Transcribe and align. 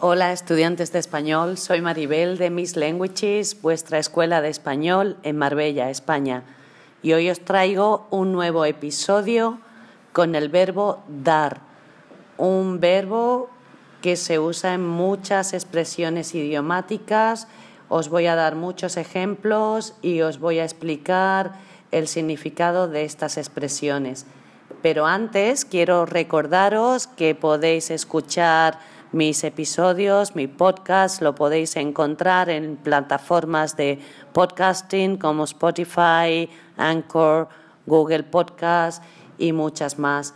Hola 0.00 0.30
estudiantes 0.30 0.92
de 0.92 1.00
español, 1.00 1.58
soy 1.58 1.80
Maribel 1.80 2.38
de 2.38 2.50
Miss 2.50 2.76
Languages, 2.76 3.60
vuestra 3.60 3.98
escuela 3.98 4.40
de 4.40 4.48
español 4.48 5.16
en 5.24 5.36
Marbella, 5.36 5.90
España. 5.90 6.44
Y 7.02 7.14
hoy 7.14 7.28
os 7.28 7.40
traigo 7.40 8.06
un 8.10 8.30
nuevo 8.30 8.64
episodio 8.64 9.58
con 10.12 10.36
el 10.36 10.50
verbo 10.50 11.02
dar, 11.08 11.62
un 12.36 12.78
verbo 12.78 13.50
que 14.00 14.14
se 14.14 14.38
usa 14.38 14.74
en 14.74 14.86
muchas 14.86 15.52
expresiones 15.52 16.32
idiomáticas. 16.32 17.48
Os 17.88 18.08
voy 18.08 18.26
a 18.26 18.36
dar 18.36 18.54
muchos 18.54 18.96
ejemplos 18.98 19.94
y 20.00 20.20
os 20.20 20.38
voy 20.38 20.60
a 20.60 20.64
explicar 20.64 21.54
el 21.90 22.06
significado 22.06 22.86
de 22.86 23.04
estas 23.04 23.36
expresiones. 23.36 24.26
Pero 24.80 25.06
antes 25.06 25.64
quiero 25.64 26.06
recordaros 26.06 27.08
que 27.08 27.34
podéis 27.34 27.90
escuchar 27.90 28.78
mis 29.12 29.44
episodios, 29.44 30.34
mi 30.36 30.46
podcast, 30.46 31.22
lo 31.22 31.34
podéis 31.34 31.76
encontrar 31.76 32.50
en 32.50 32.76
plataformas 32.76 33.74
de 33.76 33.98
podcasting 34.32 35.16
como 35.16 35.44
Spotify, 35.44 36.50
Anchor, 36.76 37.48
Google 37.86 38.24
Podcast 38.24 39.02
y 39.38 39.52
muchas 39.52 39.98
más. 39.98 40.34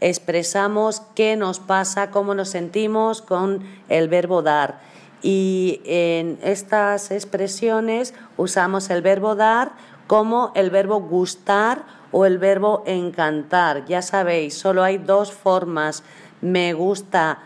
Expresamos 0.00 1.02
qué 1.14 1.36
nos 1.36 1.60
pasa, 1.60 2.10
cómo 2.10 2.34
nos 2.34 2.48
sentimos 2.48 3.22
con 3.22 3.62
el 3.88 4.08
verbo 4.08 4.42
dar. 4.42 4.80
Y 5.22 5.80
en 5.84 6.38
estas 6.42 7.12
expresiones 7.12 8.12
usamos 8.36 8.90
el 8.90 9.02
verbo 9.02 9.36
dar 9.36 9.72
como 10.08 10.50
el 10.54 10.70
verbo 10.70 11.00
gustar 11.00 11.84
o 12.10 12.26
el 12.26 12.38
verbo 12.38 12.82
encantar. 12.86 13.84
Ya 13.86 14.02
sabéis, 14.02 14.54
solo 14.58 14.82
hay 14.82 14.98
dos 14.98 15.32
formas. 15.32 16.02
Me 16.40 16.72
gusta 16.74 17.38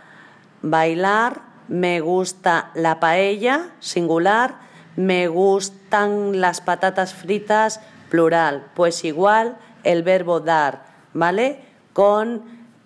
bailar, 0.62 1.42
me 1.68 2.00
gusta 2.00 2.70
la 2.74 2.98
paella, 3.00 3.70
singular, 3.80 4.56
me 4.96 5.28
gustan 5.28 6.40
las 6.40 6.60
patatas 6.60 7.12
fritas, 7.12 7.80
plural, 8.16 8.70
pues 8.74 9.04
igual 9.04 9.58
el 9.84 10.02
verbo 10.02 10.40
dar, 10.40 10.86
¿vale? 11.12 11.60
Con 11.92 12.44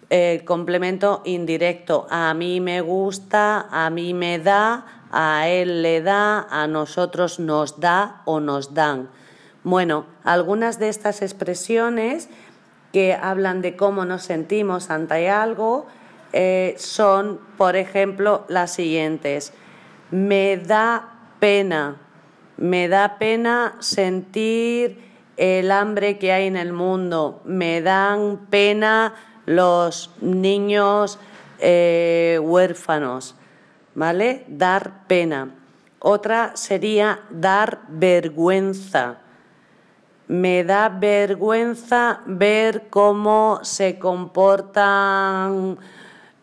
el 0.08 0.44
complemento 0.44 1.22
indirecto. 1.24 2.08
A 2.10 2.34
mí 2.34 2.60
me 2.60 2.80
gusta, 2.80 3.68
a 3.70 3.90
mí 3.90 4.12
me 4.12 4.40
da, 4.40 5.06
a 5.12 5.46
él 5.46 5.82
le 5.82 6.02
da, 6.02 6.48
a 6.50 6.66
nosotros 6.66 7.38
nos 7.38 7.78
da 7.78 8.22
o 8.24 8.40
nos 8.40 8.74
dan. 8.74 9.08
Bueno, 9.62 10.04
algunas 10.24 10.80
de 10.80 10.88
estas 10.88 11.22
expresiones 11.22 12.28
que 12.92 13.14
hablan 13.14 13.62
de 13.62 13.76
cómo 13.76 14.04
nos 14.04 14.22
sentimos 14.22 14.90
ante 14.90 15.30
algo 15.30 15.86
eh, 16.32 16.74
son, 16.76 17.38
por 17.56 17.76
ejemplo, 17.76 18.44
las 18.48 18.72
siguientes. 18.72 19.52
Me 20.10 20.56
da 20.56 21.08
pena, 21.38 21.98
me 22.56 22.88
da 22.88 23.16
pena 23.18 23.76
sentir 23.78 25.09
el 25.40 25.72
hambre 25.72 26.18
que 26.18 26.34
hay 26.34 26.46
en 26.46 26.58
el 26.58 26.74
mundo, 26.74 27.40
me 27.46 27.80
dan 27.80 28.46
pena 28.50 29.14
los 29.46 30.10
niños 30.20 31.18
eh, 31.58 32.38
huérfanos, 32.42 33.34
¿vale? 33.94 34.44
Dar 34.48 35.06
pena. 35.06 35.48
Otra 35.98 36.52
sería 36.56 37.20
dar 37.30 37.80
vergüenza. 37.88 39.16
Me 40.28 40.62
da 40.62 40.90
vergüenza 40.90 42.20
ver 42.26 42.88
cómo 42.90 43.60
se 43.62 43.98
comportan 43.98 45.78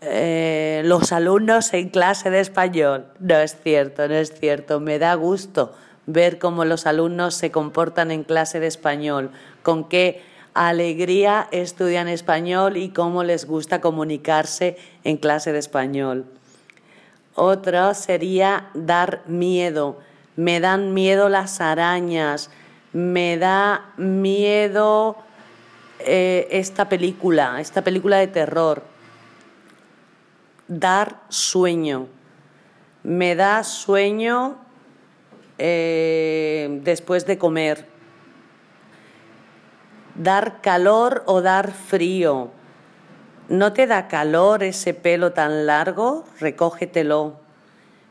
eh, 0.01 0.81
los 0.85 1.11
alumnos 1.11 1.71
en 1.75 1.89
clase 1.89 2.31
de 2.31 2.39
español. 2.39 3.05
No 3.19 3.35
es 3.35 3.61
cierto, 3.61 4.07
no 4.07 4.15
es 4.15 4.33
cierto. 4.33 4.79
Me 4.79 4.97
da 4.97 5.13
gusto 5.13 5.75
ver 6.07 6.39
cómo 6.39 6.65
los 6.65 6.87
alumnos 6.87 7.35
se 7.35 7.51
comportan 7.51 8.09
en 8.09 8.23
clase 8.23 8.59
de 8.59 8.67
español, 8.67 9.29
con 9.61 9.87
qué 9.87 10.23
alegría 10.55 11.47
estudian 11.51 12.07
español 12.07 12.77
y 12.77 12.89
cómo 12.89 13.23
les 13.23 13.45
gusta 13.45 13.79
comunicarse 13.79 14.77
en 15.03 15.17
clase 15.17 15.51
de 15.51 15.59
español. 15.59 16.25
Otro 17.35 17.93
sería 17.93 18.69
dar 18.73 19.21
miedo. 19.27 19.99
Me 20.35 20.59
dan 20.59 20.93
miedo 20.93 21.29
las 21.29 21.61
arañas, 21.61 22.49
me 22.93 23.37
da 23.37 23.91
miedo 23.97 25.17
eh, 25.99 26.47
esta 26.51 26.89
película, 26.89 27.59
esta 27.59 27.83
película 27.83 28.17
de 28.17 28.27
terror. 28.27 28.83
Dar 30.67 31.21
sueño. 31.29 32.07
Me 33.03 33.35
da 33.35 33.63
sueño 33.63 34.57
eh, 35.57 36.79
después 36.83 37.25
de 37.25 37.37
comer. 37.37 37.85
Dar 40.15 40.61
calor 40.61 41.23
o 41.25 41.41
dar 41.41 41.71
frío. 41.71 42.51
¿No 43.49 43.71
te 43.73 43.87
da 43.87 44.07
calor 44.07 44.63
ese 44.63 44.93
pelo 44.93 45.31
tan 45.31 45.65
largo? 45.65 46.25
Recógetelo. 46.39 47.39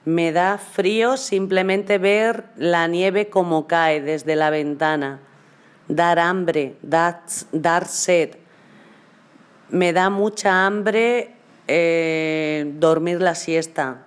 Me 0.05 0.31
da 0.31 0.57
frío 0.57 1.17
simplemente 1.17 1.99
ver 1.99 2.45
la 2.57 2.87
nieve 2.87 3.29
como 3.29 3.67
cae 3.67 4.01
desde 4.01 4.37
la 4.37 4.51
ventana. 4.51 5.21
Dar 5.89 6.19
hambre, 6.19 6.77
dar, 6.81 7.87
sed. 7.87 8.37
Me 9.69 9.93
da 9.93 10.09
mucha 10.09 10.65
hambre 10.65 11.35
eh, 11.67 12.73
dormir 12.77 13.21
la 13.21 13.35
siesta. 13.35 14.07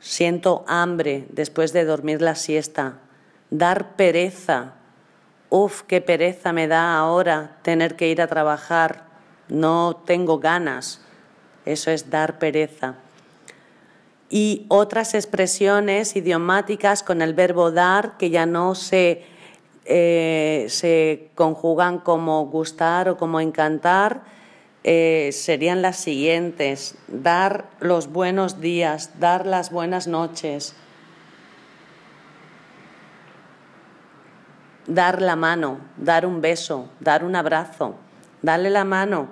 Siento 0.00 0.64
hambre 0.68 1.26
después 1.30 1.72
de 1.72 1.84
dormir 1.84 2.22
la 2.22 2.34
siesta. 2.34 2.98
Dar 3.50 3.96
pereza. 3.96 4.74
Uf, 5.50 5.82
qué 5.82 6.00
pereza 6.00 6.52
me 6.52 6.68
da 6.68 6.96
ahora 6.98 7.56
tener 7.62 7.96
que 7.96 8.08
ir 8.08 8.22
a 8.22 8.26
trabajar. 8.26 9.04
No 9.48 9.96
tengo 10.04 10.38
ganas. 10.38 11.00
Eso 11.64 11.90
es 11.90 12.10
dar 12.10 12.38
pereza. 12.38 12.94
Y 14.30 14.66
otras 14.68 15.14
expresiones 15.14 16.14
idiomáticas 16.14 17.02
con 17.02 17.22
el 17.22 17.34
verbo 17.34 17.70
dar 17.70 18.18
que 18.18 18.30
ya 18.30 18.44
no 18.44 18.74
se, 18.74 19.24
eh, 19.86 20.66
se 20.68 21.30
conjugan 21.34 21.98
como 21.98 22.46
gustar 22.46 23.08
o 23.08 23.16
como 23.16 23.40
encantar, 23.40 24.22
eh, 24.84 25.30
serían 25.32 25.82
las 25.82 25.96
siguientes. 25.96 26.96
Dar 27.08 27.66
los 27.80 28.12
buenos 28.12 28.60
días, 28.60 29.18
dar 29.18 29.46
las 29.46 29.70
buenas 29.70 30.06
noches, 30.06 30.74
dar 34.86 35.20
la 35.20 35.36
mano, 35.36 35.78
dar 35.96 36.26
un 36.26 36.40
beso, 36.40 36.88
dar 37.00 37.24
un 37.24 37.36
abrazo, 37.36 37.96
darle 38.42 38.70
la 38.70 38.84
mano, 38.84 39.28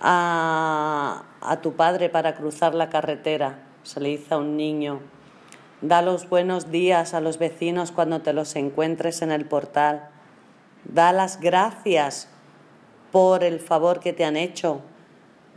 a, 0.00 1.24
a 1.40 1.60
tu 1.60 1.74
padre 1.74 2.08
para 2.08 2.34
cruzar 2.34 2.74
la 2.74 2.88
carretera, 2.88 3.58
se 3.82 4.00
le 4.00 4.10
dice 4.10 4.34
a 4.34 4.38
un 4.38 4.56
niño. 4.56 5.00
Da 5.80 6.02
los 6.02 6.28
buenos 6.28 6.70
días 6.70 7.14
a 7.14 7.20
los 7.20 7.38
vecinos 7.38 7.92
cuando 7.92 8.20
te 8.20 8.32
los 8.32 8.56
encuentres 8.56 9.22
en 9.22 9.30
el 9.30 9.44
portal. 9.44 10.08
Da 10.84 11.12
las 11.12 11.40
gracias 11.40 12.28
por 13.12 13.44
el 13.44 13.60
favor 13.60 14.00
que 14.00 14.12
te 14.12 14.24
han 14.24 14.36
hecho. 14.36 14.80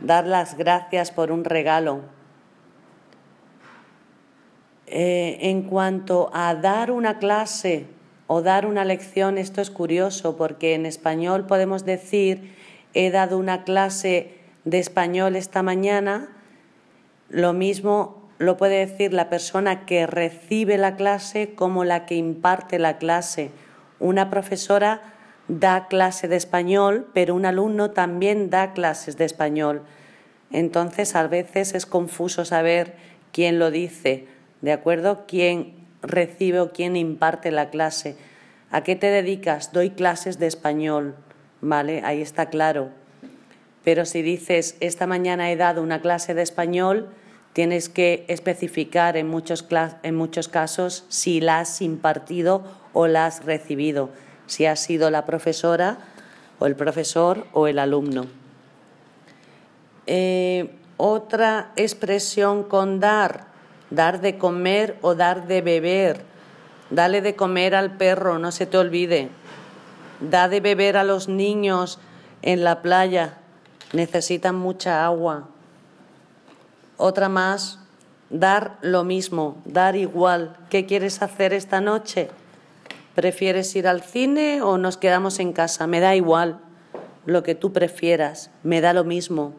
Dar 0.00 0.26
las 0.26 0.56
gracias 0.56 1.10
por 1.10 1.30
un 1.30 1.44
regalo. 1.44 2.00
Eh, 4.86 5.38
en 5.48 5.62
cuanto 5.62 6.30
a 6.34 6.54
dar 6.54 6.90
una 6.90 7.18
clase 7.18 7.86
o 8.26 8.42
dar 8.42 8.66
una 8.66 8.84
lección, 8.84 9.38
esto 9.38 9.60
es 9.60 9.70
curioso 9.70 10.36
porque 10.36 10.74
en 10.74 10.86
español 10.86 11.46
podemos 11.46 11.84
decir 11.84 12.54
he 12.94 13.10
dado 13.10 13.38
una 13.38 13.64
clase 13.64 14.36
de 14.64 14.78
español 14.78 15.36
esta 15.36 15.62
mañana, 15.62 16.28
lo 17.30 17.52
mismo 17.52 18.30
lo 18.38 18.56
puede 18.56 18.86
decir 18.86 19.12
la 19.12 19.30
persona 19.30 19.86
que 19.86 20.06
recibe 20.06 20.76
la 20.76 20.96
clase 20.96 21.54
como 21.54 21.84
la 21.84 22.06
que 22.06 22.16
imparte 22.16 22.78
la 22.78 22.98
clase. 22.98 23.50
Una 23.98 24.30
profesora 24.30 25.11
da 25.48 25.88
clase 25.88 26.28
de 26.28 26.36
español, 26.36 27.08
pero 27.12 27.34
un 27.34 27.46
alumno 27.46 27.90
también 27.90 28.50
da 28.50 28.72
clases 28.72 29.16
de 29.16 29.24
español. 29.24 29.82
Entonces, 30.50 31.14
a 31.14 31.26
veces 31.26 31.74
es 31.74 31.86
confuso 31.86 32.44
saber 32.44 32.94
quién 33.32 33.58
lo 33.58 33.70
dice, 33.70 34.26
¿de 34.60 34.72
acuerdo? 34.72 35.24
¿Quién 35.26 35.74
recibe 36.02 36.60
o 36.60 36.72
quién 36.72 36.96
imparte 36.96 37.50
la 37.50 37.70
clase? 37.70 38.16
¿A 38.70 38.82
qué 38.82 38.96
te 38.96 39.08
dedicas? 39.08 39.72
Doy 39.72 39.90
clases 39.90 40.38
de 40.38 40.46
español, 40.46 41.16
¿vale? 41.60 42.02
Ahí 42.04 42.22
está 42.22 42.46
claro. 42.46 42.90
Pero 43.84 44.04
si 44.04 44.22
dices, 44.22 44.76
esta 44.80 45.06
mañana 45.06 45.50
he 45.50 45.56
dado 45.56 45.82
una 45.82 46.00
clase 46.00 46.34
de 46.34 46.42
español, 46.42 47.10
Tienes 47.52 47.90
que 47.90 48.24
especificar 48.28 49.16
en 49.18 49.28
muchos, 49.28 49.66
en 50.02 50.14
muchos 50.14 50.48
casos 50.48 51.04
si 51.08 51.40
la 51.40 51.60
has 51.60 51.82
impartido 51.82 52.64
o 52.94 53.06
la 53.08 53.26
has 53.26 53.44
recibido, 53.44 54.08
si 54.52 54.66
ha 54.66 54.76
sido 54.76 55.08
la 55.08 55.24
profesora 55.24 55.96
o 56.58 56.66
el 56.66 56.76
profesor 56.76 57.46
o 57.54 57.68
el 57.68 57.78
alumno. 57.78 58.26
Eh, 60.06 60.76
otra 60.98 61.72
expresión 61.76 62.62
con 62.62 63.00
dar, 63.00 63.46
dar 63.88 64.20
de 64.20 64.36
comer 64.36 64.98
o 65.00 65.14
dar 65.14 65.46
de 65.46 65.62
beber. 65.62 66.20
Dale 66.90 67.22
de 67.22 67.34
comer 67.34 67.74
al 67.74 67.96
perro, 67.96 68.38
no 68.38 68.52
se 68.52 68.66
te 68.66 68.76
olvide. 68.76 69.30
Da 70.20 70.48
de 70.48 70.60
beber 70.60 70.98
a 70.98 71.04
los 71.04 71.28
niños 71.28 71.98
en 72.42 72.62
la 72.62 72.82
playa, 72.82 73.38
necesitan 73.94 74.54
mucha 74.54 75.06
agua. 75.06 75.48
Otra 76.98 77.30
más, 77.30 77.78
dar 78.28 78.76
lo 78.82 79.02
mismo, 79.02 79.56
dar 79.64 79.96
igual. 79.96 80.54
¿Qué 80.68 80.84
quieres 80.84 81.22
hacer 81.22 81.54
esta 81.54 81.80
noche? 81.80 82.28
¿Prefieres 83.14 83.74
ir 83.76 83.86
al 83.86 84.02
cine 84.02 84.62
o 84.62 84.78
nos 84.78 84.96
quedamos 84.96 85.38
en 85.38 85.52
casa? 85.52 85.86
Me 85.86 86.00
da 86.00 86.16
igual 86.16 86.60
lo 87.26 87.42
que 87.42 87.54
tú 87.54 87.72
prefieras, 87.72 88.50
me 88.62 88.80
da 88.80 88.92
lo 88.92 89.04
mismo. 89.04 89.54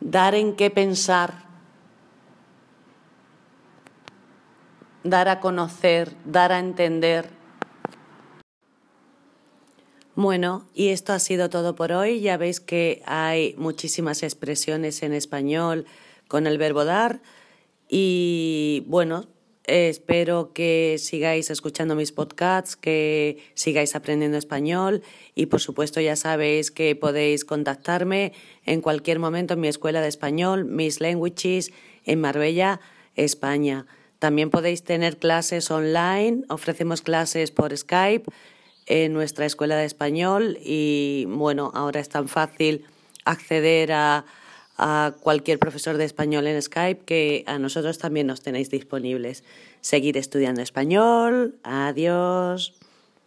Dar 0.00 0.34
en 0.34 0.56
qué 0.56 0.70
pensar, 0.70 1.44
dar 5.02 5.28
a 5.28 5.40
conocer, 5.40 6.12
dar 6.24 6.52
a 6.52 6.58
entender, 6.58 7.30
bueno, 10.16 10.68
y 10.74 10.90
esto 10.90 11.12
ha 11.12 11.18
sido 11.18 11.50
todo 11.50 11.74
por 11.74 11.90
hoy. 11.90 12.20
Ya 12.20 12.36
veis 12.36 12.60
que 12.60 13.02
hay 13.04 13.54
muchísimas 13.58 14.22
expresiones 14.22 15.02
en 15.02 15.12
español 15.12 15.86
con 16.28 16.46
el 16.46 16.56
verbo 16.56 16.84
dar. 16.84 17.20
Y 17.88 18.84
bueno, 18.86 19.26
espero 19.64 20.52
que 20.52 20.96
sigáis 20.98 21.50
escuchando 21.50 21.94
mis 21.94 22.12
podcasts, 22.12 22.76
que 22.76 23.38
sigáis 23.54 23.94
aprendiendo 23.96 24.36
español 24.36 25.02
y 25.34 25.46
por 25.46 25.60
supuesto 25.60 26.00
ya 26.00 26.16
sabéis 26.16 26.70
que 26.70 26.94
podéis 26.94 27.44
contactarme 27.44 28.32
en 28.66 28.80
cualquier 28.80 29.18
momento 29.18 29.54
en 29.54 29.60
mi 29.60 29.68
escuela 29.68 30.00
de 30.00 30.08
español, 30.08 30.64
Miss 30.64 31.00
Languages, 31.00 31.72
en 32.04 32.20
Marbella, 32.20 32.80
España. 33.16 33.86
También 34.18 34.50
podéis 34.50 34.84
tener 34.84 35.18
clases 35.18 35.70
online, 35.70 36.44
ofrecemos 36.48 37.02
clases 37.02 37.50
por 37.50 37.76
Skype 37.76 38.30
en 38.86 39.12
nuestra 39.14 39.46
escuela 39.46 39.76
de 39.76 39.86
español 39.86 40.58
y 40.62 41.24
bueno, 41.28 41.70
ahora 41.74 42.00
es 42.00 42.08
tan 42.10 42.28
fácil 42.28 42.84
acceder 43.24 43.92
a, 43.92 44.26
a 44.76 45.14
cualquier 45.20 45.58
profesor 45.58 45.96
de 45.96 46.04
español 46.04 46.46
en 46.46 46.60
Skype 46.60 47.04
que 47.04 47.44
a 47.46 47.58
nosotros 47.58 47.98
también 47.98 48.26
nos 48.26 48.42
tenéis 48.42 48.70
disponibles. 48.70 49.44
Seguir 49.80 50.16
estudiando 50.16 50.62
español. 50.62 51.56
Adiós. 51.62 52.74